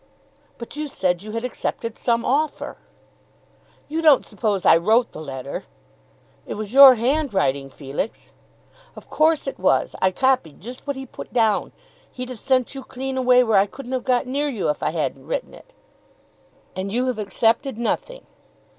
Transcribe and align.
"But 0.57 0.75
you 0.75 0.87
said 0.87 1.21
you 1.21 1.33
had 1.33 1.45
accepted 1.45 1.95
some 1.99 2.25
offer." 2.25 2.77
"You 3.87 4.01
don't 4.01 4.25
suppose 4.25 4.65
I 4.65 4.75
wrote 4.75 5.11
the 5.11 5.21
letter?" 5.21 5.65
"It 6.47 6.55
was 6.55 6.73
your 6.73 6.95
handwriting, 6.95 7.69
Felix." 7.69 8.31
"Of 8.95 9.11
course 9.11 9.45
it 9.45 9.59
was. 9.59 9.95
I 10.01 10.09
copied 10.09 10.59
just 10.59 10.87
what 10.87 10.95
he 10.95 11.05
put 11.05 11.31
down. 11.31 11.71
He'd 12.11 12.29
have 12.29 12.39
sent 12.39 12.73
you 12.73 12.81
clean 12.83 13.15
away 13.15 13.43
where 13.43 13.59
I 13.59 13.67
couldn't 13.67 13.91
have 13.91 14.03
got 14.03 14.25
near 14.25 14.49
you 14.49 14.69
if 14.69 14.81
I 14.81 14.89
hadn't 14.89 15.27
written 15.27 15.53
it." 15.53 15.71
"And 16.75 16.91
you 16.91 17.05
have 17.05 17.19
accepted 17.19 17.77
nothing?" 17.77 18.25